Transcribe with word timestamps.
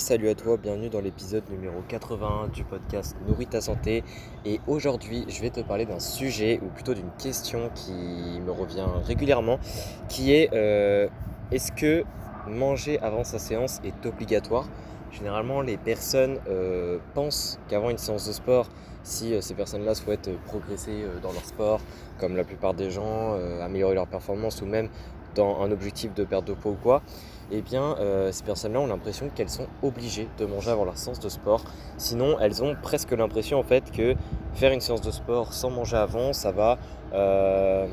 Salut 0.00 0.28
à 0.28 0.34
toi, 0.34 0.56
bienvenue 0.56 0.88
dans 0.88 1.00
l'épisode 1.00 1.48
numéro 1.50 1.82
81 1.86 2.48
du 2.48 2.64
podcast 2.64 3.16
Nourris 3.28 3.46
ta 3.46 3.60
santé. 3.60 4.02
Et 4.44 4.58
aujourd'hui, 4.66 5.24
je 5.28 5.40
vais 5.40 5.50
te 5.50 5.60
parler 5.60 5.84
d'un 5.84 6.00
sujet, 6.00 6.58
ou 6.62 6.68
plutôt 6.68 6.94
d'une 6.94 7.10
question 7.18 7.70
qui 7.74 7.92
me 7.92 8.50
revient 8.50 8.86
régulièrement, 9.04 9.60
qui 10.08 10.32
est 10.32 10.50
euh, 10.52 11.06
est-ce 11.52 11.70
que 11.70 12.02
manger 12.48 12.98
avant 13.00 13.22
sa 13.22 13.38
séance 13.38 13.80
est 13.84 14.06
obligatoire? 14.06 14.68
Généralement, 15.12 15.60
les 15.60 15.76
personnes 15.76 16.38
euh, 16.48 16.98
pensent 17.14 17.60
qu'avant 17.68 17.90
une 17.90 17.98
séance 17.98 18.26
de 18.26 18.32
sport, 18.32 18.68
si 19.04 19.32
euh, 19.32 19.40
ces 19.42 19.54
personnes-là 19.54 19.94
souhaitent 19.94 20.30
progresser 20.46 21.04
dans 21.22 21.32
leur 21.32 21.44
sport, 21.44 21.80
comme 22.18 22.36
la 22.36 22.44
plupart 22.44 22.74
des 22.74 22.90
gens, 22.90 23.36
améliorer 23.62 23.94
leur 23.94 24.08
performance 24.08 24.60
ou 24.60 24.66
même 24.66 24.88
dans 25.36 25.60
un 25.60 25.70
objectif 25.70 26.14
de 26.14 26.24
perte 26.24 26.46
de 26.46 26.54
poids 26.54 26.72
ou 26.72 26.78
quoi, 26.82 27.02
eh 27.50 27.62
bien, 27.62 27.96
euh, 27.98 28.32
ces 28.32 28.44
personnes-là 28.44 28.80
ont 28.80 28.86
l'impression 28.86 29.28
qu'elles 29.34 29.50
sont 29.50 29.66
obligées 29.82 30.28
de 30.38 30.46
manger 30.46 30.70
avant 30.70 30.84
leur 30.84 30.96
séance 30.96 31.20
de 31.20 31.28
sport. 31.28 31.62
Sinon, 31.98 32.38
elles 32.40 32.62
ont 32.62 32.74
presque 32.80 33.12
l'impression 33.12 33.58
en 33.58 33.62
fait 33.62 33.90
que 33.90 34.14
faire 34.54 34.72
une 34.72 34.80
séance 34.80 35.02
de 35.02 35.10
sport 35.10 35.52
sans 35.52 35.70
manger 35.70 35.96
avant, 35.96 36.32
ça 36.32 36.52
va 36.52 36.78
euh, 37.12 37.86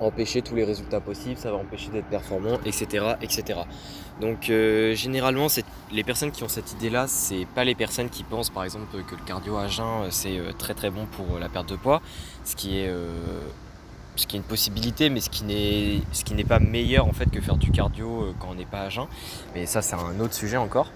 empêcher 0.00 0.42
tous 0.42 0.54
les 0.54 0.64
résultats 0.64 1.00
possibles, 1.00 1.36
ça 1.36 1.50
va 1.50 1.58
empêcher 1.58 1.90
d'être 1.90 2.08
performant, 2.08 2.58
etc., 2.64 3.14
etc. 3.20 3.60
Donc, 4.20 4.48
euh, 4.48 4.94
généralement, 4.94 5.48
les 5.92 6.04
personnes 6.04 6.30
qui 6.30 6.42
ont 6.42 6.48
cette 6.48 6.72
idée-là, 6.72 7.06
c'est 7.06 7.46
pas 7.54 7.64
les 7.64 7.74
personnes 7.74 8.08
qui 8.08 8.24
pensent, 8.24 8.50
par 8.50 8.64
exemple, 8.64 8.86
que 9.06 9.14
le 9.14 9.22
cardio 9.24 9.56
à 9.56 9.66
jeun 9.66 10.10
c'est 10.10 10.38
très 10.58 10.74
très 10.74 10.90
bon 10.90 11.06
pour 11.06 11.38
la 11.38 11.48
perte 11.48 11.68
de 11.68 11.76
poids, 11.76 12.00
ce 12.44 12.56
qui 12.56 12.78
est 12.78 12.90
ce 14.16 14.26
qui 14.26 14.36
est 14.36 14.38
une 14.38 14.44
possibilité, 14.44 15.10
mais 15.10 15.20
ce 15.20 15.30
qui 15.30 15.44
n'est 16.34 16.44
pas 16.44 16.58
meilleur 16.58 17.06
en 17.06 17.12
fait 17.12 17.30
que 17.30 17.40
faire 17.40 17.56
du 17.56 17.70
cardio 17.70 18.22
euh, 18.22 18.34
quand 18.38 18.48
on 18.50 18.54
n'est 18.54 18.64
pas 18.64 18.82
à 18.82 18.88
jeun. 18.88 19.06
Mais 19.54 19.66
ça, 19.66 19.82
c'est 19.82 19.96
un 19.96 20.20
autre 20.20 20.34
sujet 20.34 20.56
encore. 20.56 20.92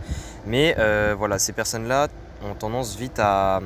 Mais 0.46 0.74
euh, 0.78 1.14
voilà, 1.16 1.38
ces 1.38 1.52
personnes-là 1.52 2.08
ont 2.44 2.54
tendance 2.54 2.96
vite 2.96 3.18
à, 3.18 3.60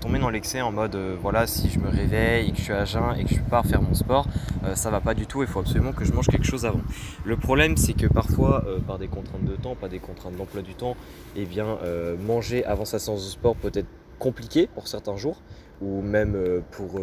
tomber 0.00 0.20
dans 0.20 0.30
l'excès 0.30 0.60
en 0.60 0.70
mode 0.70 0.94
euh, 0.94 1.16
voilà, 1.20 1.48
si 1.48 1.68
je 1.68 1.80
me 1.80 1.88
réveille 1.88 2.48
et 2.48 2.52
que 2.52 2.58
je 2.58 2.62
suis 2.62 2.72
à 2.72 2.84
jeun 2.84 3.16
et 3.18 3.24
que 3.24 3.34
je 3.34 3.40
pars 3.40 3.66
faire 3.66 3.82
mon 3.82 3.94
sport, 3.94 4.26
ça 4.74 4.90
va 4.90 5.00
pas 5.00 5.14
du 5.14 5.26
tout. 5.26 5.42
Il 5.42 5.48
faut 5.48 5.60
absolument 5.60 5.92
que 5.92 6.04
je 6.04 6.12
mange 6.12 6.28
quelque 6.28 6.46
chose 6.46 6.64
avant. 6.64 6.82
Le 7.24 7.36
problème, 7.36 7.76
c'est 7.76 7.94
que 7.94 8.06
parfois, 8.06 8.64
par 8.86 8.98
des 8.98 9.08
contraintes 9.08 9.44
de 9.44 9.56
temps, 9.56 9.74
pas 9.74 9.88
des 9.88 9.98
contraintes 9.98 10.36
d'emploi 10.36 10.62
du 10.62 10.74
temps, 10.74 10.96
et 11.34 11.42
eh 11.42 11.44
bien 11.46 11.78
manger 12.24 12.64
avant 12.64 12.84
sa 12.84 13.00
séance 13.00 13.24
de 13.24 13.30
sport 13.30 13.56
peut 13.56 13.72
être 13.74 13.88
compliqué 14.20 14.68
pour 14.68 14.86
certains 14.86 15.16
jours 15.16 15.40
ou 15.80 16.02
même 16.02 16.36
pour 16.70 17.00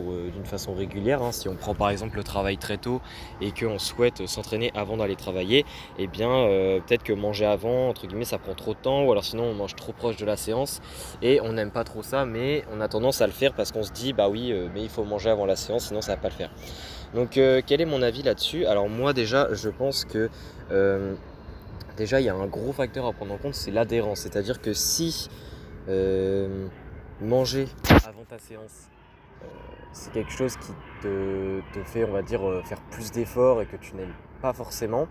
euh, 0.00 0.30
d'une 0.30 0.44
façon 0.44 0.74
régulière. 0.74 1.22
Hein. 1.22 1.32
Si 1.32 1.48
on 1.48 1.54
prend 1.54 1.74
par 1.74 1.90
exemple 1.90 2.16
le 2.16 2.24
travail 2.24 2.56
très 2.56 2.78
tôt 2.78 3.00
et 3.40 3.52
qu'on 3.52 3.78
souhaite 3.78 4.26
s'entraîner 4.26 4.70
avant 4.74 4.96
d'aller 4.96 5.16
travailler, 5.16 5.64
eh 5.98 6.06
bien 6.06 6.30
euh, 6.30 6.80
peut-être 6.80 7.02
que 7.02 7.12
manger 7.12 7.46
avant, 7.46 7.88
entre 7.88 8.06
guillemets, 8.06 8.24
ça 8.24 8.38
prend 8.38 8.54
trop 8.54 8.74
de 8.74 8.78
temps, 8.78 9.04
ou 9.04 9.12
alors 9.12 9.24
sinon 9.24 9.44
on 9.44 9.54
mange 9.54 9.74
trop 9.74 9.92
proche 9.92 10.16
de 10.16 10.24
la 10.24 10.36
séance 10.36 10.80
et 11.20 11.40
on 11.40 11.52
n'aime 11.52 11.70
pas 11.70 11.84
trop 11.84 12.02
ça, 12.02 12.24
mais 12.24 12.64
on 12.72 12.80
a 12.80 12.88
tendance 12.88 13.20
à 13.20 13.26
le 13.26 13.32
faire 13.32 13.52
parce 13.54 13.72
qu'on 13.72 13.82
se 13.82 13.92
dit 13.92 14.12
bah 14.12 14.28
oui, 14.28 14.52
euh, 14.52 14.68
mais 14.74 14.82
il 14.82 14.88
faut 14.88 15.04
manger 15.04 15.30
avant 15.30 15.46
la 15.46 15.56
séance, 15.56 15.86
sinon 15.88 16.00
ça 16.00 16.14
va 16.14 16.20
pas 16.20 16.28
le 16.28 16.34
faire. 16.34 16.50
Donc 17.14 17.32
quel 17.32 17.80
est 17.80 17.84
mon 17.84 18.00
avis 18.00 18.22
là-dessus? 18.22 18.64
Alors 18.64 18.88
moi 18.88 19.12
déjà, 19.12 19.52
je 19.52 19.68
pense 19.68 20.06
que 20.06 20.30
déjà 21.98 22.20
il 22.22 22.24
y 22.24 22.30
a 22.30 22.34
un 22.34 22.46
gros 22.46 22.72
facteur 22.72 23.04
à 23.04 23.12
prendre 23.12 23.34
en 23.34 23.36
compte, 23.36 23.54
c'est 23.54 23.70
l'adhérence. 23.70 24.20
C'est-à-dire 24.20 24.62
que 24.62 24.72
si 24.72 25.28
manger 27.20 27.68
avant 28.06 28.24
ta 28.28 28.38
séance 28.38 28.88
c'est 29.92 30.12
quelque 30.12 30.32
chose 30.32 30.56
qui 30.56 30.72
te, 31.02 31.60
fait, 31.84 32.04
on 32.04 32.12
va 32.12 32.22
dire, 32.22 32.46
euh, 32.48 32.62
faire 32.62 32.80
plus 32.90 33.10
d'efforts 33.12 33.60
et 33.62 33.66
que 33.66 33.76
tu 33.76 33.94
n'aimes 33.94 34.14
pas 34.40 34.52
forcément, 34.52 35.06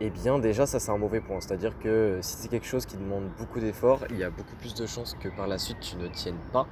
eh 0.00 0.10
bien 0.10 0.38
déjà 0.38 0.66
ça 0.66 0.78
c'est 0.78 0.90
un 0.90 0.98
mauvais 0.98 1.20
point. 1.20 1.40
C'est-à-dire 1.40 1.78
que 1.78 2.18
si 2.20 2.36
c'est 2.36 2.48
quelque 2.48 2.66
chose 2.66 2.84
qui 2.84 2.96
demande 2.96 3.28
beaucoup 3.38 3.60
d'efforts, 3.60 4.04
il 4.10 4.18
y 4.18 4.24
a 4.24 4.30
beaucoup 4.30 4.54
plus 4.56 4.74
de 4.74 4.86
chances 4.86 5.16
que 5.18 5.28
par 5.28 5.46
la 5.46 5.58
suite 5.58 5.80
tu 5.80 5.96
ne 5.96 6.08
tiennes 6.08 6.38
pas. 6.52 6.66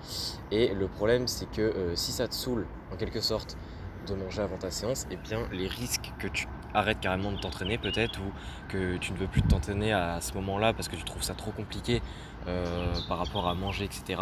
Et 0.51 0.75
le 0.75 0.89
problème 0.89 1.27
c'est 1.27 1.51
que 1.51 1.63
euh, 1.63 1.97
si 1.97 2.13
ça 2.13 2.29
te 2.29 2.35
saoule 2.35 2.67
en 2.93 2.97
quelque 2.97 3.21
sorte 3.21 3.57
de 4.07 4.15
manger 4.15 4.43
avant 4.43 4.59
ta 4.59 4.71
séance, 4.71 5.07
eh 5.11 5.17
bien 5.17 5.49
les 5.51 5.67
risques 5.67 6.13
que 6.19 6.29
tu 6.29 6.47
arrêtes 6.75 7.01
carrément 7.01 7.33
de 7.33 7.39
t'entraîner 7.39 7.79
peut-être 7.79 8.21
ou 8.21 8.33
que 8.69 8.97
tu 8.97 9.13
ne 9.13 9.19
veux 9.19 9.27
plus 9.27 9.43
t'entraîner 9.43 9.93
à 9.93 10.21
ce 10.21 10.35
moment-là 10.35 10.73
parce 10.73 10.89
que 10.89 10.97
tu 10.97 11.05
trouves 11.05 11.23
ça 11.23 11.35
trop 11.35 11.53
compliqué 11.53 12.03
euh, 12.47 12.93
par 13.09 13.19
rapport 13.19 13.49
à 13.49 13.55
manger, 13.55 13.85
etc. 13.85 14.21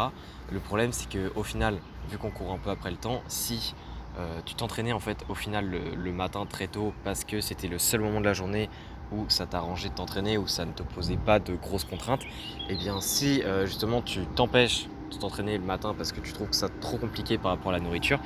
Le 0.51 0.61
problème 0.61 0.93
c'est 0.93 1.09
qu'au 1.11 1.43
final, 1.43 1.79
vu 2.09 2.19
qu'on 2.19 2.31
court 2.31 2.53
un 2.53 2.59
peu 2.59 2.71
après 2.71 2.91
le 2.91 2.97
temps, 2.97 3.23
si 3.27 3.75
euh, 4.19 4.41
tu 4.45 4.55
t'entraînais 4.55 4.93
en 4.93 5.01
fait 5.01 5.25
au 5.29 5.35
final 5.35 5.71
le, 5.71 6.13
matin 6.13 6.45
très 6.47 6.69
tôt 6.69 6.93
parce 7.03 7.25
que 7.25 7.41
c'était 7.41 7.69
le 7.69 7.79
seul 7.79 8.01
moment 8.01 8.21
de 8.21 8.27
la 8.27 8.35
journée 8.35 8.69
où 9.11 9.25
ça 9.29 9.47
t'arrangeait 9.47 9.89
de 9.89 9.95
t'entraîner, 9.95 10.39
où 10.39 10.47
ça 10.47 10.65
ne 10.65 10.73
te 10.73 10.83
posait 10.83 11.17
pas 11.17 11.39
de 11.39 11.55
grosses 11.55 11.85
contraintes, 11.85 12.23
et 12.23 12.29
eh 12.71 12.75
bien 12.77 13.01
si 13.01 13.43
euh, 13.43 13.67
justement 13.67 14.03
tu 14.03 14.25
t'empêches 14.27 14.87
t'entraîner 15.19 15.59
le 15.59 15.65
matin 15.65 15.95
parce 15.97 16.13
que 16.13 16.21
tu 16.21 16.33
trouves 16.33 16.49
que 16.49 16.57
ça 16.57 16.69
trop 16.81 16.97
compliqué 16.97 17.39
par 17.39 17.53
rapport 17.53 17.71
à 17.71 17.75
la 17.75 17.81
nourriture, 17.81 18.19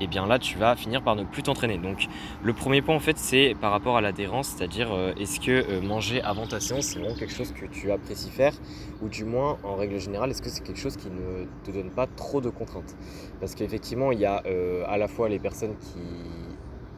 et 0.00 0.04
eh 0.04 0.06
bien 0.06 0.26
là 0.26 0.38
tu 0.38 0.58
vas 0.58 0.76
finir 0.76 1.02
par 1.02 1.16
ne 1.16 1.24
plus 1.24 1.42
t'entraîner. 1.42 1.78
Donc 1.78 2.08
le 2.42 2.52
premier 2.52 2.82
point 2.82 2.94
en 2.94 3.00
fait 3.00 3.18
c'est 3.18 3.54
par 3.60 3.70
rapport 3.70 3.96
à 3.96 4.00
l'adhérence, 4.00 4.48
c'est-à-dire 4.48 4.92
euh, 4.92 5.12
est-ce 5.18 5.40
que 5.40 5.50
euh, 5.50 5.80
manger 5.80 6.22
avant 6.22 6.46
ta 6.46 6.60
séance 6.60 6.86
c'est 6.86 6.98
vraiment 6.98 7.14
quelque 7.14 7.34
chose 7.34 7.52
que 7.52 7.66
tu 7.66 7.90
apprécies 7.90 8.30
faire 8.30 8.54
ou 9.02 9.08
du 9.08 9.24
moins 9.24 9.58
en 9.62 9.76
règle 9.76 9.98
générale 9.98 10.30
est-ce 10.30 10.42
que 10.42 10.50
c'est 10.50 10.62
quelque 10.62 10.80
chose 10.80 10.96
qui 10.96 11.08
ne 11.08 11.46
te 11.64 11.70
donne 11.70 11.90
pas 11.90 12.06
trop 12.06 12.40
de 12.40 12.50
contraintes? 12.50 12.94
Parce 13.40 13.54
qu'effectivement 13.54 14.12
il 14.12 14.20
y 14.20 14.26
a 14.26 14.42
euh, 14.46 14.84
à 14.86 14.98
la 14.98 15.08
fois 15.08 15.28
les 15.28 15.38
personnes 15.38 15.76
qui 15.78 15.98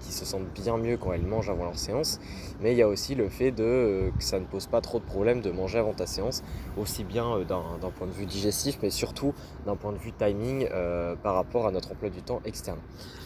qui 0.00 0.12
se 0.12 0.24
sentent 0.24 0.52
bien 0.54 0.76
mieux 0.76 0.96
quand 0.96 1.12
elles 1.12 1.26
mangent 1.26 1.50
avant 1.50 1.64
leur 1.64 1.78
séance, 1.78 2.20
mais 2.60 2.72
il 2.72 2.78
y 2.78 2.82
a 2.82 2.88
aussi 2.88 3.14
le 3.14 3.28
fait 3.28 3.58
euh, 3.60 4.10
que 4.16 4.24
ça 4.24 4.38
ne 4.38 4.44
pose 4.44 4.66
pas 4.66 4.80
trop 4.80 4.98
de 4.98 5.04
problème 5.04 5.40
de 5.40 5.50
manger 5.50 5.78
avant 5.78 5.92
ta 5.92 6.06
séance, 6.06 6.42
aussi 6.76 7.04
bien 7.04 7.26
euh, 7.36 7.44
d'un 7.44 7.90
point 7.90 8.06
de 8.06 8.12
vue 8.12 8.26
digestif, 8.26 8.78
mais 8.82 8.90
surtout 8.90 9.34
d'un 9.64 9.76
point 9.76 9.92
de 9.92 9.98
vue 9.98 10.12
timing 10.12 10.68
euh, 10.72 11.16
par 11.16 11.34
rapport 11.34 11.66
à 11.66 11.70
notre 11.70 11.92
emploi 11.92 12.10
du 12.10 12.22
temps 12.22 12.40
externe. 12.44 12.78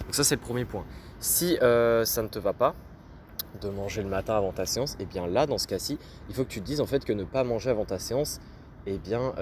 Donc 0.04 0.14
ça 0.14 0.24
c'est 0.24 0.36
le 0.36 0.40
premier 0.40 0.64
point. 0.64 0.84
Si 1.18 1.56
ça 1.60 2.22
ne 2.22 2.28
te 2.28 2.38
va 2.38 2.52
pas, 2.52 2.74
de 3.60 3.68
manger 3.68 4.02
le 4.02 4.08
matin 4.08 4.36
avant 4.36 4.52
ta 4.52 4.64
séance, 4.64 4.94
et 4.94 5.02
eh 5.02 5.06
bien 5.06 5.26
là, 5.26 5.46
dans 5.46 5.58
ce 5.58 5.66
cas-ci, 5.66 5.98
il 6.28 6.34
faut 6.34 6.44
que 6.44 6.48
tu 6.48 6.60
te 6.60 6.64
dises 6.64 6.80
en 6.80 6.86
fait 6.86 7.04
que 7.04 7.12
ne 7.12 7.24
pas 7.24 7.42
manger 7.44 7.70
avant 7.70 7.84
ta 7.84 7.98
séance, 7.98 8.40
et 8.86 8.94
eh 8.94 8.98
bien, 8.98 9.34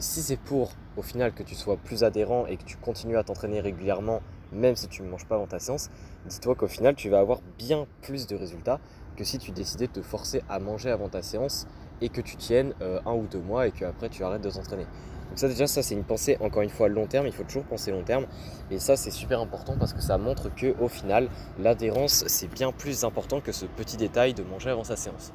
si 0.00 0.22
c'est 0.22 0.38
pour 0.38 0.72
au 0.96 1.02
final 1.02 1.32
que 1.32 1.42
tu 1.42 1.54
sois 1.54 1.76
plus 1.76 2.04
adhérent 2.04 2.46
et 2.46 2.56
que 2.56 2.64
tu 2.64 2.76
continues 2.76 3.16
à 3.16 3.22
t'entraîner 3.22 3.60
régulièrement 3.60 4.22
même 4.54 4.76
si 4.76 4.88
tu 4.88 5.02
ne 5.02 5.08
manges 5.08 5.26
pas 5.26 5.34
avant 5.34 5.46
ta 5.46 5.58
séance, 5.58 5.90
dis-toi 6.26 6.54
qu'au 6.54 6.68
final, 6.68 6.94
tu 6.94 7.08
vas 7.08 7.18
avoir 7.18 7.40
bien 7.58 7.86
plus 8.02 8.26
de 8.26 8.36
résultats 8.36 8.80
que 9.16 9.24
si 9.24 9.38
tu 9.38 9.52
décidais 9.52 9.86
de 9.86 9.92
te 9.92 10.02
forcer 10.02 10.42
à 10.48 10.58
manger 10.58 10.90
avant 10.90 11.08
ta 11.08 11.22
séance 11.22 11.66
et 12.00 12.08
que 12.08 12.20
tu 12.20 12.36
tiennes 12.36 12.74
euh, 12.80 13.00
un 13.06 13.12
ou 13.12 13.26
deux 13.26 13.40
mois 13.40 13.66
et 13.66 13.70
qu'après 13.70 14.08
tu 14.08 14.24
arrêtes 14.24 14.42
de 14.42 14.50
t'entraîner. 14.50 14.86
Donc 15.28 15.38
ça 15.38 15.48
déjà 15.48 15.66
ça 15.66 15.82
c'est 15.82 15.94
une 15.94 16.04
pensée 16.04 16.36
encore 16.40 16.62
une 16.62 16.70
fois 16.70 16.88
long 16.88 17.06
terme, 17.06 17.26
il 17.26 17.32
faut 17.32 17.44
toujours 17.44 17.64
penser 17.64 17.90
long 17.90 18.02
terme 18.02 18.26
et 18.70 18.78
ça 18.78 18.96
c'est 18.96 19.10
super 19.10 19.40
important 19.40 19.76
parce 19.78 19.92
que 19.92 20.00
ça 20.00 20.18
montre 20.18 20.54
que 20.54 20.74
au 20.80 20.88
final 20.88 21.28
l'adhérence 21.58 22.24
c'est 22.26 22.46
bien 22.46 22.72
plus 22.72 23.04
important 23.04 23.40
que 23.40 23.52
ce 23.52 23.66
petit 23.66 23.96
détail 23.96 24.34
de 24.34 24.42
manger 24.42 24.70
avant 24.70 24.84
sa 24.84 24.96
séance. 24.96 25.32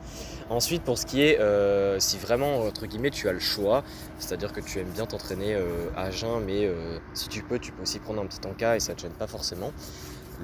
Ensuite 0.50 0.84
pour 0.84 0.98
ce 0.98 1.06
qui 1.06 1.22
est 1.22 1.40
euh, 1.40 2.00
si 2.00 2.18
vraiment 2.18 2.60
entre 2.60 2.86
guillemets 2.86 3.10
tu 3.10 3.28
as 3.28 3.34
le 3.34 3.40
choix, 3.40 3.84
c'est-à-dire 4.20 4.54
que 4.54 4.62
tu 4.62 4.80
aimes 4.80 4.90
bien 4.90 5.06
t'entraîner 5.06 5.56
euh, 5.56 5.90
à 5.96 6.12
jeun 6.12 6.44
mais 6.46 6.70
si 7.14 7.28
tu 7.28 7.44
peux 7.44 7.60
tu 7.60 7.72
peux 7.72 7.82
aussi 7.82 8.00
prendre 8.00 8.22
un 8.22 8.26
petit 8.26 8.46
encas 8.48 8.76
et 8.76 8.80
ça 8.80 8.94
te 8.94 9.02
gêne 9.02 9.12
pas 9.12 9.28
forcément. 9.28 9.72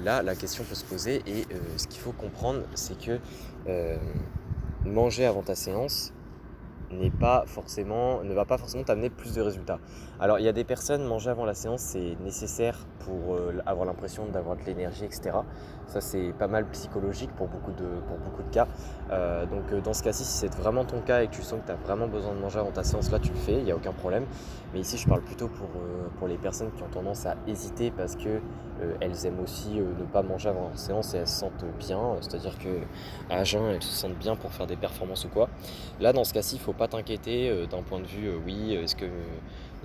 Là 0.04 0.22
la 0.22 0.34
question 0.34 0.64
peut 0.64 0.74
se 0.74 0.84
poser 0.84 1.22
et 1.26 1.46
ce 1.78 1.86
qu'il 1.86 2.00
faut 2.00 2.12
comprendre 2.12 2.60
c'est 2.74 2.98
que 2.98 3.18
manger 4.84 5.24
avant 5.26 5.42
ta 5.42 5.54
séance 5.54 6.12
n'est 6.90 7.10
pas 7.10 7.44
forcément, 7.46 8.22
ne 8.22 8.34
va 8.34 8.44
pas 8.44 8.58
forcément 8.58 8.84
t'amener 8.84 9.10
plus 9.10 9.34
de 9.34 9.40
résultats. 9.40 9.78
Alors 10.18 10.38
il 10.38 10.44
y 10.44 10.48
a 10.48 10.52
des 10.52 10.64
personnes, 10.64 11.04
manger 11.04 11.30
avant 11.30 11.44
la 11.44 11.54
séance, 11.54 11.80
c'est 11.80 12.16
nécessaire 12.24 12.78
pour 13.00 13.34
euh, 13.34 13.62
avoir 13.66 13.86
l'impression 13.86 14.26
d'avoir 14.26 14.56
de 14.56 14.62
l'énergie, 14.62 15.04
etc. 15.04 15.38
Ça 15.86 16.00
c'est 16.00 16.32
pas 16.38 16.48
mal 16.48 16.66
psychologique 16.70 17.30
pour 17.36 17.48
beaucoup 17.48 17.72
de, 17.72 17.86
pour 18.08 18.18
beaucoup 18.18 18.42
de 18.42 18.48
cas. 18.48 18.66
Euh, 19.10 19.44
donc 19.46 19.72
euh, 19.72 19.80
dans 19.80 19.92
ce 19.92 20.02
cas-ci, 20.02 20.24
si 20.24 20.32
c'est 20.32 20.54
vraiment 20.54 20.84
ton 20.84 21.00
cas 21.00 21.22
et 21.22 21.28
que 21.28 21.34
tu 21.34 21.42
sens 21.42 21.60
que 21.60 21.66
tu 21.66 21.72
as 21.72 21.76
vraiment 21.76 22.08
besoin 22.08 22.34
de 22.34 22.40
manger 22.40 22.58
avant 22.58 22.70
ta 22.70 22.82
séance, 22.82 23.10
là 23.10 23.18
tu 23.18 23.30
le 23.30 23.38
fais, 23.38 23.58
il 23.58 23.64
n'y 23.64 23.72
a 23.72 23.76
aucun 23.76 23.92
problème. 23.92 24.24
Mais 24.72 24.80
ici 24.80 24.96
je 24.96 25.06
parle 25.06 25.22
plutôt 25.22 25.48
pour, 25.48 25.68
pour 26.18 26.28
les 26.28 26.36
personnes 26.36 26.70
qui 26.72 26.82
ont 26.82 26.88
tendance 26.88 27.26
à 27.26 27.36
hésiter 27.46 27.90
parce 27.90 28.16
que 28.16 28.40
elles 29.00 29.24
aiment 29.24 29.40
aussi 29.40 29.70
ne 29.70 30.04
pas 30.04 30.22
manger 30.22 30.50
avant 30.50 30.68
leur 30.68 30.78
séance 30.78 31.14
et 31.14 31.18
elles 31.18 31.28
se 31.28 31.40
sentent 31.40 31.64
bien, 31.78 31.98
c'est-à-dire 32.20 32.58
que 32.58 32.80
à 33.30 33.42
jeun 33.42 33.64
elles 33.70 33.82
se 33.82 33.94
sentent 33.94 34.18
bien 34.18 34.36
pour 34.36 34.52
faire 34.52 34.66
des 34.66 34.76
performances 34.76 35.24
ou 35.24 35.28
quoi. 35.28 35.48
Là 35.98 36.12
dans 36.12 36.24
ce 36.24 36.34
cas-ci, 36.34 36.56
il 36.56 36.60
faut 36.60 36.74
pas 36.76 36.88
t'inquiéter 36.88 37.66
d'un 37.66 37.82
point 37.82 38.00
de 38.00 38.06
vue 38.06 38.30
oui, 38.44 38.74
est-ce 38.74 38.94
que 38.94 39.06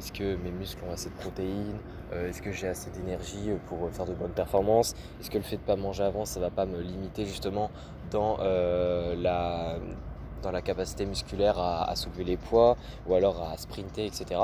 est-ce 0.01 0.11
que 0.13 0.35
mes 0.35 0.49
muscles 0.49 0.83
ont 0.89 0.91
assez 0.91 1.09
de 1.09 1.15
protéines 1.15 1.77
euh, 2.11 2.27
Est-ce 2.27 2.41
que 2.41 2.51
j'ai 2.51 2.67
assez 2.67 2.89
d'énergie 2.89 3.51
euh, 3.51 3.57
pour 3.67 3.87
faire 3.91 4.07
de 4.07 4.15
bonnes 4.15 4.31
performances 4.31 4.95
Est-ce 5.19 5.29
que 5.29 5.37
le 5.37 5.43
fait 5.43 5.57
de 5.57 5.61
ne 5.61 5.67
pas 5.67 5.75
manger 5.75 6.03
avant, 6.03 6.25
ça 6.25 6.39
va 6.39 6.49
pas 6.49 6.65
me 6.65 6.81
limiter 6.81 7.23
justement 7.23 7.69
dans, 8.09 8.37
euh, 8.39 9.15
la, 9.15 9.77
dans 10.41 10.49
la 10.49 10.63
capacité 10.63 11.05
musculaire 11.05 11.59
à, 11.59 11.95
soulever 11.95 12.23
les 12.23 12.37
poids 12.37 12.77
ou 13.07 13.13
alors 13.13 13.47
à 13.47 13.57
sprinter, 13.57 14.07
etc. 14.07 14.41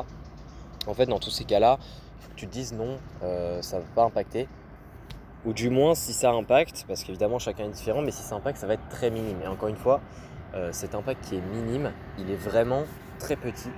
En 0.85 0.93
fait, 0.93 1.07
dans 1.07 1.17
tous 1.17 1.31
ces 1.31 1.45
cas-là, 1.45 1.79
il 1.79 2.23
faut 2.23 2.29
que 2.29 2.35
tu 2.35 2.45
te 2.45 2.51
dises 2.51 2.73
non, 2.73 2.99
ça 3.61 3.79
va 3.79 3.85
pas 3.95 4.03
impacter. 4.03 4.47
Ou 5.45 5.53
du 5.53 5.71
moins, 5.71 5.95
si 5.95 6.13
ça 6.13 6.31
impacte, 6.31 6.85
parce 6.87 7.03
qu'évidemment 7.03 7.39
chacun 7.39 7.65
est 7.65 7.69
différent, 7.69 8.03
mais 8.03 8.11
si 8.11 8.21
ça 8.21 8.35
impacte, 8.35 8.59
ça 8.59 8.67
va 8.67 8.75
être 8.75 8.89
très 8.89 9.09
minime. 9.09 9.41
Et 9.43 9.47
encore 9.47 9.69
une 9.69 9.75
fois, 9.75 10.01
cet 10.71 10.95
impact 10.95 11.23
qui 11.25 11.35
est 11.35 11.41
minime, 11.41 11.91
il 12.17 12.31
est 12.31 12.35
vraiment 12.35 12.83
très 13.19 13.35
petit 13.35 13.69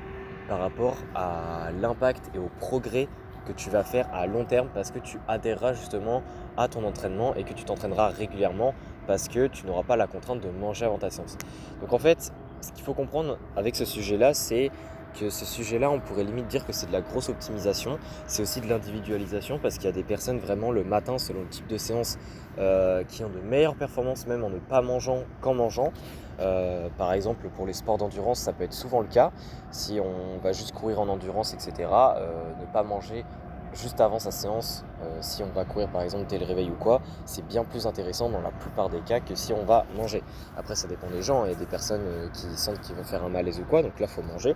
par 0.47 0.59
rapport 0.59 0.97
à 1.15 1.69
l'impact 1.79 2.31
et 2.33 2.39
au 2.39 2.49
progrès 2.59 3.07
que 3.45 3.53
tu 3.53 3.69
vas 3.69 3.83
faire 3.83 4.07
à 4.13 4.27
long 4.27 4.45
terme 4.45 4.67
parce 4.73 4.91
que 4.91 4.99
tu 4.99 5.17
adhéreras 5.27 5.73
justement 5.73 6.23
à 6.57 6.67
ton 6.67 6.83
entraînement 6.83 7.35
et 7.35 7.43
que 7.43 7.53
tu 7.53 7.63
t'entraîneras 7.63 8.09
régulièrement 8.09 8.73
parce 9.07 9.27
que 9.27 9.47
tu 9.47 9.65
n'auras 9.65 9.83
pas 9.83 9.95
la 9.95 10.07
contrainte 10.07 10.41
de 10.41 10.49
manger 10.49 10.85
avant 10.85 10.97
ta 10.97 11.09
séance. 11.09 11.37
Donc 11.81 11.93
en 11.93 11.99
fait, 11.99 12.31
ce 12.61 12.71
qu'il 12.71 12.83
faut 12.83 12.93
comprendre 12.93 13.37
avec 13.55 13.75
ce 13.75 13.85
sujet-là, 13.85 14.33
c'est 14.33 14.71
que 15.13 15.29
ce 15.29 15.45
sujet-là, 15.45 15.89
on 15.89 16.00
pourrait 16.00 16.23
limite 16.23 16.47
dire 16.47 16.65
que 16.65 16.73
c'est 16.73 16.88
de 16.88 16.91
la 16.91 17.01
grosse 17.01 17.29
optimisation. 17.29 18.00
C'est 18.27 18.41
aussi 18.41 18.61
de 18.61 18.67
l'individualisation 18.67 19.59
parce 19.59 19.75
qu'il 19.75 19.85
y 19.85 19.89
a 19.89 19.94
des 19.94 20.03
personnes 20.03 20.39
vraiment 20.39 20.71
le 20.71 20.83
matin, 20.83 21.17
selon 21.17 21.41
le 21.41 21.47
type 21.47 21.67
de 21.67 21.77
séance, 21.77 22.17
euh, 22.57 23.03
qui 23.03 23.23
ont 23.23 23.29
de 23.29 23.39
meilleures 23.39 23.75
performances 23.75 24.27
même 24.27 24.44
en 24.44 24.50
ne 24.50 24.59
pas 24.59 24.81
mangeant 24.81 25.23
qu'en 25.41 25.53
mangeant. 25.53 25.91
Euh, 26.39 26.88
par 26.97 27.13
exemple, 27.13 27.50
pour 27.50 27.65
les 27.65 27.73
sports 27.73 27.97
d'endurance, 27.97 28.39
ça 28.39 28.53
peut 28.53 28.63
être 28.63 28.73
souvent 28.73 29.01
le 29.01 29.07
cas. 29.07 29.31
Si 29.71 30.00
on 30.00 30.38
va 30.41 30.53
juste 30.53 30.71
courir 30.71 31.00
en 31.00 31.07
endurance, 31.09 31.53
etc., 31.53 31.89
euh, 31.89 32.51
ne 32.59 32.65
pas 32.65 32.83
manger 32.83 33.25
juste 33.73 34.01
avant 34.01 34.17
sa 34.17 34.31
séance, 34.31 34.83
si 35.21 35.44
on 35.44 35.50
va 35.51 35.63
courir 35.63 35.89
par 35.89 36.01
exemple 36.01 36.25
dès 36.27 36.39
le 36.39 36.45
réveil 36.45 36.71
ou 36.71 36.73
quoi, 36.73 37.01
c'est 37.25 37.45
bien 37.45 37.63
plus 37.63 37.85
intéressant 37.85 38.27
dans 38.27 38.41
la 38.41 38.50
plupart 38.50 38.89
des 38.89 39.00
cas 39.01 39.19
que 39.19 39.35
si 39.35 39.53
on 39.53 39.63
va 39.63 39.85
manger. 39.95 40.23
Après, 40.57 40.73
ça 40.73 40.88
dépend 40.88 41.05
des 41.07 41.21
gens. 41.21 41.45
Il 41.45 41.51
y 41.51 41.55
a 41.55 41.57
des 41.57 41.67
personnes 41.67 42.31
qui 42.33 42.47
sentent 42.57 42.81
qu'ils 42.81 42.95
vont 42.95 43.03
faire 43.03 43.23
un 43.23 43.29
malaise 43.29 43.59
ou 43.59 43.65
quoi, 43.65 43.83
donc 43.83 44.00
là, 44.00 44.07
il 44.07 44.12
faut 44.12 44.23
manger. 44.23 44.55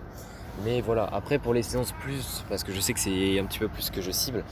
Mais 0.63 0.81
voilà, 0.81 1.05
après 1.11 1.39
pour 1.39 1.53
les 1.53 1.63
séances 1.63 1.93
plus, 1.93 2.43
parce 2.47 2.63
que 2.63 2.71
je 2.71 2.79
sais 2.79 2.93
que 2.93 2.99
c'est 2.99 3.39
un 3.39 3.45
petit 3.45 3.59
peu 3.59 3.67
plus 3.67 3.89
que 3.89 4.01
je 4.01 4.11
cible, 4.11 4.43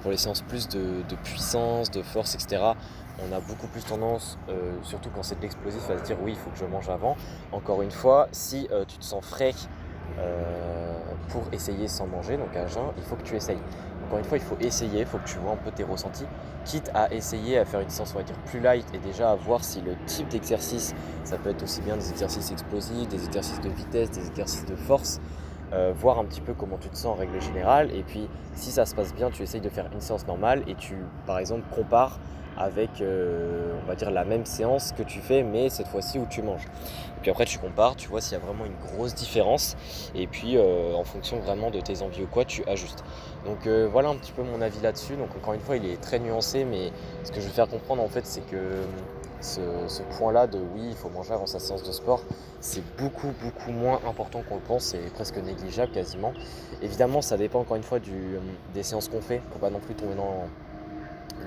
pour 0.00 0.12
les 0.12 0.16
séances 0.16 0.42
plus 0.42 0.68
de, 0.68 1.02
puissance, 1.24 1.90
de 1.90 2.02
force, 2.02 2.34
etc., 2.34 2.74
on 3.28 3.32
a 3.34 3.40
beaucoup 3.40 3.66
plus 3.66 3.84
tendance, 3.84 4.38
euh, 4.48 4.72
surtout 4.82 5.10
quand 5.14 5.22
c'est 5.22 5.36
de 5.36 5.42
l'explosif, 5.42 5.88
à 5.90 5.98
se 5.98 6.04
dire 6.04 6.16
oui, 6.22 6.32
il 6.32 6.38
faut 6.38 6.50
que 6.50 6.58
je 6.58 6.64
mange 6.64 6.88
avant. 6.88 7.16
Encore 7.52 7.82
une 7.82 7.90
fois, 7.90 8.28
si 8.32 8.68
euh, 8.70 8.84
tu 8.86 8.98
te 8.98 9.04
sens 9.04 9.24
frais 9.24 9.54
euh, 10.18 10.94
pour 11.28 11.42
essayer 11.52 11.88
sans 11.88 12.06
manger, 12.06 12.36
donc 12.36 12.54
à 12.56 12.66
jeun, 12.66 12.84
il 12.96 13.02
faut 13.02 13.16
que 13.16 13.22
tu 13.22 13.36
essayes. 13.36 13.58
Encore 14.06 14.18
une 14.18 14.24
fois, 14.24 14.38
il 14.38 14.42
faut 14.42 14.56
essayer, 14.60 15.00
il 15.00 15.06
faut 15.06 15.18
que 15.18 15.28
tu 15.28 15.38
vois 15.38 15.52
un 15.52 15.56
peu 15.56 15.70
tes 15.70 15.84
ressentis, 15.84 16.24
quitte 16.64 16.90
à 16.94 17.12
essayer 17.12 17.58
à 17.58 17.64
faire 17.64 17.80
une 17.80 17.90
séance, 17.90 18.12
on 18.14 18.18
va 18.18 18.24
dire, 18.24 18.36
plus 18.46 18.60
light 18.60 18.86
et 18.94 18.98
déjà 18.98 19.30
à 19.30 19.34
voir 19.36 19.62
si 19.62 19.80
le 19.80 19.94
type 20.06 20.28
d'exercice, 20.28 20.94
ça 21.24 21.36
peut 21.36 21.50
être 21.50 21.62
aussi 21.62 21.80
bien 21.82 21.96
des 21.96 22.10
exercices 22.10 22.50
explosifs, 22.50 23.08
des 23.08 23.24
exercices 23.24 23.60
de 23.60 23.68
vitesse, 23.68 24.10
des 24.10 24.26
exercices 24.26 24.64
de 24.64 24.74
force, 24.74 25.20
voir 25.94 26.18
un 26.18 26.24
petit 26.24 26.40
peu 26.40 26.52
comment 26.52 26.78
tu 26.78 26.88
te 26.88 26.96
sens 26.96 27.06
en 27.06 27.14
règle 27.14 27.40
générale. 27.40 27.94
Et 27.94 28.02
puis, 28.02 28.28
si 28.54 28.70
ça 28.70 28.86
se 28.86 28.94
passe 28.94 29.14
bien, 29.14 29.30
tu 29.30 29.42
essayes 29.42 29.60
de 29.60 29.68
faire 29.68 29.88
une 29.92 30.00
séance 30.00 30.26
normale 30.26 30.62
et 30.66 30.74
tu, 30.74 30.96
par 31.26 31.38
exemple, 31.38 31.64
compares 31.74 32.18
avec, 32.60 33.00
euh, 33.00 33.72
on 33.82 33.86
va 33.86 33.94
dire, 33.94 34.10
la 34.10 34.24
même 34.24 34.44
séance 34.44 34.92
que 34.92 35.02
tu 35.02 35.20
fais, 35.20 35.42
mais 35.42 35.70
cette 35.70 35.88
fois-ci 35.88 36.18
où 36.18 36.26
tu 36.28 36.42
manges. 36.42 36.64
Et 36.64 37.20
puis 37.22 37.30
après, 37.30 37.44
tu 37.44 37.58
compares, 37.58 37.96
tu 37.96 38.08
vois 38.08 38.20
s'il 38.20 38.38
y 38.38 38.40
a 38.40 38.44
vraiment 38.44 38.66
une 38.66 38.76
grosse 38.76 39.14
différence. 39.14 39.76
Et 40.14 40.26
puis, 40.26 40.56
euh, 40.56 40.94
en 40.94 41.04
fonction 41.04 41.38
vraiment 41.40 41.70
de 41.70 41.80
tes 41.80 42.02
envies 42.02 42.22
ou 42.22 42.26
quoi, 42.26 42.44
tu 42.44 42.62
ajustes. 42.66 43.02
Donc 43.46 43.66
euh, 43.66 43.88
voilà 43.90 44.10
un 44.10 44.16
petit 44.16 44.32
peu 44.32 44.42
mon 44.42 44.60
avis 44.60 44.80
là-dessus. 44.80 45.16
Donc 45.16 45.28
encore 45.36 45.54
une 45.54 45.60
fois, 45.60 45.76
il 45.76 45.86
est 45.86 46.00
très 46.00 46.18
nuancé, 46.18 46.64
mais 46.64 46.92
ce 47.24 47.32
que 47.32 47.40
je 47.40 47.46
veux 47.46 47.52
faire 47.52 47.68
comprendre 47.68 48.02
en 48.02 48.08
fait, 48.08 48.26
c'est 48.26 48.46
que 48.46 48.56
ce, 49.40 50.02
point-là 50.18 50.46
de 50.46 50.58
oui, 50.58 50.82
il 50.90 50.96
faut 50.96 51.08
manger 51.08 51.32
avant 51.32 51.46
sa 51.46 51.58
séance 51.58 51.82
de 51.82 51.92
sport, 51.92 52.22
c'est 52.60 52.82
beaucoup, 52.96 53.32
beaucoup 53.42 53.70
moins 53.70 54.00
important 54.06 54.42
qu'on 54.48 54.56
le 54.56 54.60
pense, 54.60 54.84
c'est 54.84 55.12
presque 55.14 55.36
négligeable 55.36 55.92
quasiment. 55.92 56.32
Évidemment, 56.82 57.22
ça 57.22 57.36
dépend 57.36 57.60
encore 57.60 57.76
une 57.76 57.82
fois 57.82 57.98
des 58.74 58.82
séances 58.82 59.08
qu'on 59.08 59.20
fait, 59.20 59.40
pour 59.50 59.60
pas 59.60 59.70
non 59.70 59.80
plus 59.80 59.94
tomber 59.94 60.14
dans 60.14 60.46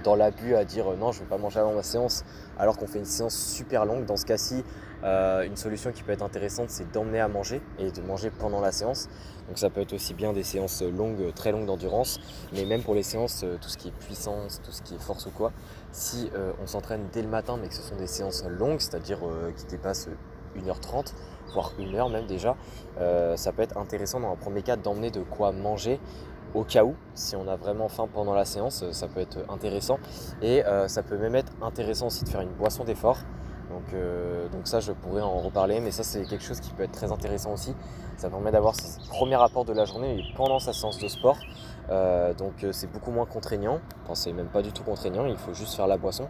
dans 0.04 0.16
l'abus 0.16 0.56
à 0.56 0.66
dire 0.66 0.92
euh, 0.92 0.96
non, 0.96 1.12
je 1.12 1.20
ne 1.20 1.24
vais 1.24 1.30
pas 1.30 1.38
manger 1.38 1.60
avant 1.60 1.74
ma 1.74 1.84
séance, 1.84 2.24
alors 2.58 2.78
qu'on 2.78 2.88
fait 2.88 3.00
une 3.00 3.06
séance 3.06 3.36
super 3.36 3.86
longue. 3.86 4.06
Dans 4.06 4.18
ce 4.18 4.26
cas-ci, 4.26 4.64
euh, 5.04 5.44
une 5.44 5.56
solution 5.56 5.92
qui 5.92 6.04
peut 6.04 6.12
être 6.12 6.24
intéressante, 6.24 6.70
c'est 6.70 6.92
d'emmener 6.92 7.20
à 7.20 7.28
manger 7.28 7.62
et 7.80 7.92
de 7.92 8.02
manger 8.02 8.30
pendant 8.32 8.62
la 8.62 8.72
séance. 8.72 9.10
Donc 9.48 9.58
ça 9.58 9.70
peut 9.70 9.82
être 9.82 9.94
aussi 9.94 10.14
bien 10.14 10.34
des 10.34 10.44
séances 10.44 10.82
longues, 10.82 11.34
très 11.34 11.52
longues 11.52 11.66
d'endurance, 11.66 12.20
mais 12.54 12.66
même 12.66 12.82
pour 12.82 12.96
les 12.96 13.04
séances, 13.04 13.44
euh, 13.44 13.58
tout 13.62 13.70
ce 13.70 13.78
qui 13.78 13.90
est 13.90 13.98
puissance, 14.00 14.62
tout 14.64 14.72
ce 14.72 14.82
qui 14.82 14.96
est 14.96 15.02
force 15.02 15.26
ou 15.26 15.32
quoi, 15.32 15.52
si 15.92 16.32
on 16.60 16.66
s'entraîne 16.66 17.08
dès 17.12 17.22
le 17.22 17.28
matin, 17.28 17.60
mais 17.62 17.68
que 17.68 17.76
ce 17.76 17.84
sont 17.84 17.96
des 17.96 18.08
séances 18.08 18.44
longues, 18.46 18.80
c'est-à-dire 18.80 19.20
qui 19.56 19.66
dépassent 19.66 20.10
1h30, 20.58 21.14
voire 21.54 21.72
1 21.80 21.94
heure 21.94 22.10
même 22.10 22.26
déjà, 22.26 22.56
ça 22.98 23.52
peut 23.52 23.62
être 23.62 23.78
intéressant 23.78 24.20
dans 24.20 24.32
un 24.32 24.36
premier 24.36 24.64
cas 24.64 24.76
d'emmener 24.76 25.12
de 25.12 25.22
quoi 25.22 25.52
manger 25.52 26.00
au 26.54 26.64
cas 26.64 26.84
où, 26.84 26.96
si 27.16 27.36
on 27.36 27.48
a 27.48 27.56
vraiment 27.56 27.90
faim 27.90 28.08
pendant 28.12 28.34
la 28.34 28.46
séance, 28.46 28.90
ça 28.92 29.08
peut 29.08 29.22
être 29.22 29.40
intéressant. 29.50 30.00
Et 30.42 30.64
euh, 30.66 30.88
ça 30.88 31.04
peut 31.04 31.18
même 31.18 31.36
être 31.36 31.52
intéressant 31.62 32.08
aussi 32.08 32.24
de 32.24 32.30
faire 32.30 32.42
une 32.42 32.54
boisson 32.54 32.84
d'effort. 32.84 33.18
Donc, 33.74 33.94
euh, 33.94 34.48
donc 34.50 34.68
ça, 34.68 34.80
je 34.80 34.92
pourrais 34.92 35.22
en 35.22 35.40
reparler, 35.40 35.80
mais 35.80 35.92
ça, 35.92 36.04
c'est 36.04 36.24
quelque 36.26 36.44
chose 36.44 36.60
qui 36.60 36.72
peut 36.72 36.84
être 36.84 36.92
très 36.92 37.12
intéressant 37.12 37.54
aussi. 37.54 37.76
Ça 38.18 38.30
permet 38.30 38.52
d'avoir 38.52 38.76
ce 38.76 39.00
premier 39.10 39.36
rapport 39.36 39.66
de 39.66 39.74
la 39.74 39.86
journée 39.86 40.24
pendant 40.36 40.60
sa 40.60 40.74
séance 40.74 41.00
de 41.00 41.08
sport. 41.08 41.38
Euh, 41.90 42.34
donc 42.34 42.66
c'est 42.72 42.92
beaucoup 42.92 43.12
moins 43.12 43.26
contraignant. 43.26 43.80
Enfin, 44.04 44.16
c'est 44.16 44.32
même 44.32 44.48
pas 44.48 44.62
du 44.62 44.72
tout 44.72 44.84
contraignant, 44.84 45.26
il 45.26 45.38
faut 45.38 45.54
juste 45.54 45.76
faire 45.76 45.88
la 45.88 45.98
boisson. 45.98 46.28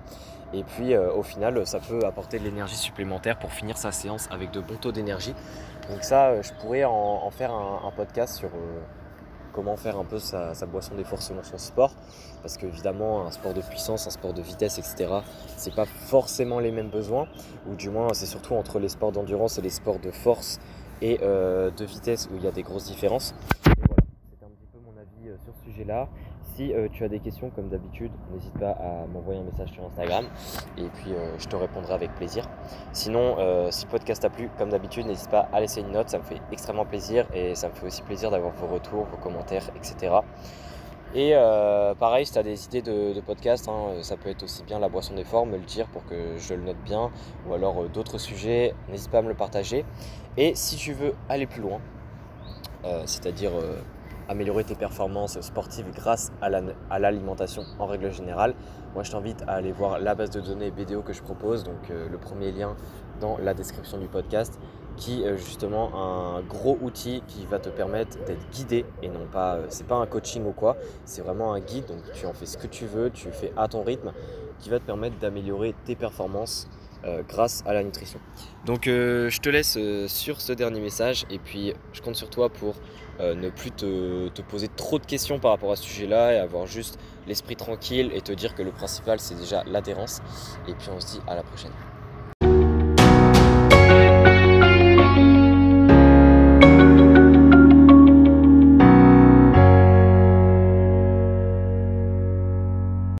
Et 0.54 0.64
puis 0.64 0.96
au 0.96 1.24
final, 1.24 1.66
ça 1.66 1.80
peut 1.80 2.06
apporter 2.06 2.40
de 2.40 2.44
l'énergie 2.44 2.76
supplémentaire 2.76 3.40
pour 3.40 3.52
finir 3.52 3.76
sa 3.76 3.92
séance 3.92 4.28
avec 4.32 4.52
de 4.52 4.60
bons 4.60 4.78
taux 4.78 4.92
d'énergie. 4.92 5.34
Donc 5.90 6.04
ça, 6.04 6.42
je 6.42 6.52
pourrais 6.54 6.84
en, 6.86 7.30
faire 7.32 7.52
un 7.52 7.92
podcast 7.96 8.36
sur 8.36 8.50
comment 9.54 9.78
faire 9.78 9.98
un 9.98 10.04
peu 10.04 10.20
sa, 10.20 10.54
boisson 10.66 10.96
des 10.96 11.04
forces 11.04 11.28
selon 11.28 11.44
son 11.44 11.58
sport. 11.58 11.94
Parce 12.42 12.58
qu'évidemment, 12.58 13.26
un 13.26 13.32
sport 13.32 13.54
de 13.54 13.62
puissance, 13.62 14.08
un 14.08 14.10
sport 14.10 14.34
de 14.34 14.42
vitesse, 14.42 14.80
etc., 14.80 15.14
c'est 15.56 15.74
pas 15.74 15.86
forcément 15.86 16.60
les 16.60 16.72
mêmes 16.72 16.90
besoins. 16.90 17.28
Ou 17.70 17.76
du 17.76 17.90
moins, 17.90 18.14
c'est 18.14 18.26
surtout 18.26 18.56
entre 18.56 18.80
les 18.80 18.90
sports 18.90 19.12
d'endurance 19.12 19.58
et 19.58 19.62
les 19.62 19.70
sports 19.70 20.00
de 20.00 20.12
force 20.12 20.60
et 21.02 21.20
euh, 21.22 21.72
de 21.72 21.86
vitesse 21.86 22.30
où 22.32 22.36
il 22.36 22.44
y 22.44 22.48
a 22.48 22.52
des 22.52 22.64
grosses 22.64 22.86
différences. 22.86 23.34
Et 23.66 23.72
c'était 24.32 24.46
un 24.46 24.50
petit 24.50 24.68
peu 24.72 24.80
mon 24.80 25.00
avis 25.00 25.30
euh, 25.30 25.38
sur 25.44 25.54
ce 25.56 25.72
sujet-là. 25.72 26.10
Si 26.56 26.72
euh, 26.72 26.88
tu 26.92 27.04
as 27.04 27.08
des 27.08 27.20
questions, 27.20 27.50
comme 27.50 27.70
d'habitude, 27.70 28.12
n'hésite 28.32 28.54
pas 28.60 28.72
à 28.72 29.08
m'envoyer 29.12 29.40
un 29.40 29.44
message 29.44 29.72
sur 29.72 29.86
Instagram 29.86 30.26
et 30.78 30.86
puis 30.86 31.12
euh, 31.12 31.36
je 31.40 31.48
te 31.48 31.56
répondrai 31.56 31.94
avec 31.94 32.14
plaisir. 32.14 32.48
Sinon, 32.92 33.38
euh, 33.40 33.72
si 33.72 33.86
le 33.86 33.90
podcast 33.90 34.22
t'a 34.22 34.30
plu, 34.30 34.50
comme 34.60 34.70
d'habitude, 34.70 35.08
n'hésite 35.08 35.32
pas 35.32 35.50
à 35.52 35.60
laisser 35.60 35.82
une 35.82 35.92
note, 35.92 36.10
ça 36.10 36.20
me 36.20 36.24
fait 36.24 36.40
extrêmement 36.52 36.86
plaisir 36.86 37.26
et 37.34 37.56
ça 37.56 37.70
me 37.70 37.74
fait 37.74 37.88
aussi 37.88 38.04
plaisir 38.04 38.30
d'avoir 38.30 38.54
vos 38.54 38.68
retours, 38.68 39.06
vos 39.06 39.18
commentaires, 39.18 39.68
etc. 39.76 40.14
Et 41.16 41.34
pareil, 42.00 42.26
si 42.26 42.34
tu 42.34 42.40
as 42.40 42.44
des 42.44 42.66
idées 42.66 42.82
de, 42.82 43.22
podcast, 43.22 43.68
hein, 43.68 44.02
ça 44.02 44.18
peut 44.18 44.30
être 44.30 44.44
aussi 44.44 44.64
bien 44.64 44.80
la 44.80 44.90
boisson 44.90 45.14
d'effort, 45.14 45.46
me 45.46 45.58
le 45.58 45.64
dire 45.64 45.88
pour 45.88 46.04
que 46.06 46.38
je 46.38 46.56
le 46.56 46.64
note 46.64 46.82
bien, 46.84 47.12
ou 47.48 47.54
alors 47.54 47.88
d'autres 47.90 48.18
sujets, 48.18 48.74
n'hésite 48.90 49.12
pas 49.12 49.20
à 49.20 49.22
me 49.22 49.30
le 49.30 49.36
partager. 49.36 49.86
Et 50.38 50.56
si 50.56 50.76
tu 50.76 50.94
veux 50.94 51.14
aller 51.30 51.46
plus 51.46 51.62
loin, 51.62 51.80
c'est-à-dire 53.06 53.52
améliorer 54.30 54.64
tes 54.64 54.76
performances 54.76 55.40
sportives 55.42 55.92
grâce 55.94 56.32
à 56.42 57.00
l'alimentation 57.00 57.64
en 57.80 57.86
règle 57.86 58.12
générale, 58.12 58.54
moi 58.94 59.04
je 59.04 59.12
t'invite 59.12 59.44
à 59.48 59.54
aller 59.54 59.72
voir 59.72 60.00
la 60.00 60.16
base 60.16 60.30
de 60.30 60.42
données 60.42 60.72
BDO 60.72 61.02
que 61.02 61.14
je 61.14 61.22
propose, 61.22 61.64
donc 61.64 61.90
euh, 61.90 62.08
le 62.10 62.18
premier 62.18 62.52
lien 62.52 62.76
dans 63.20 63.38
la 63.38 63.54
description 63.54 63.98
du 63.98 64.08
podcast, 64.08 64.60
qui 64.96 65.24
est 65.24 65.38
justement 65.38 65.92
un 65.96 66.42
gros 66.42 66.78
outil 66.82 67.24
qui 67.28 67.46
va 67.46 67.60
te 67.60 67.70
permettre 67.70 68.24
d'être 68.26 68.50
guidé 68.52 68.86
et 69.02 69.10
non 69.10 69.26
pas, 69.32 69.56
euh, 69.56 69.66
c'est 69.70 69.88
pas 69.88 69.96
un 69.96 70.06
coaching 70.06 70.46
ou 70.46 70.52
quoi, 70.52 70.78
c'est 71.06 71.22
vraiment 71.22 71.54
un 71.54 71.60
guide, 71.60 71.86
donc 71.88 72.00
tu 72.14 72.26
en 72.26 72.34
fais 72.34 72.46
ce 72.46 72.58
que 72.58 72.68
tu 72.68 72.86
veux, 72.86 73.10
tu 73.10 73.32
fais 73.32 73.52
à 73.58 73.68
ton 73.68 73.84
rythme, 73.84 74.12
qui 74.60 74.70
va 74.70 74.80
te 74.80 74.86
permettre 74.86 75.18
d'améliorer 75.20 75.74
tes 75.86 75.96
performances 75.96 76.68
euh, 76.70 76.83
grâce 77.28 77.64
à 77.66 77.74
la 77.74 77.84
nutrition. 77.84 78.20
Donc 78.66 78.88
euh, 78.88 79.30
je 79.30 79.40
te 79.40 79.50
laisse 79.50 79.76
euh, 79.78 80.08
sur 80.08 80.42
ce 80.42 80.54
dernier 80.54 80.80
message 80.80 81.26
et 81.30 81.40
puis 81.40 81.74
je 81.92 82.02
compte 82.02 82.16
sur 82.16 82.30
toi 82.30 82.50
pour 82.50 82.76
ne 83.20 83.50
plus 83.52 83.70
te, 83.70 84.30
te, 84.30 84.42
poser 84.42 84.68
trop 84.68 84.98
de 84.98 85.06
questions 85.06 85.38
par 85.38 85.52
rapport 85.52 85.72
à 85.72 85.76
ce 85.76 85.84
sujet-là 85.84 86.34
et 86.34 86.38
avoir 86.40 86.66
juste 86.66 86.98
l'esprit 87.28 87.56
tranquille 87.56 88.12
et 88.12 88.22
te 88.22 88.32
dire 88.32 88.56
que 88.56 88.64
le 88.64 88.72
principal 88.72 89.20
c'est 89.20 89.36
déjà 89.36 89.64
l'adhérence. 89.66 90.20
Et 90.68 90.74
puis 90.74 90.90
on 90.90 91.00
se 91.00 91.06
dit 91.06 91.20
à 91.28 91.36
la 91.36 91.44
prochaine. 91.44 91.72